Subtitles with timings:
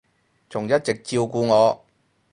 [0.49, 1.85] 仲一直照顧我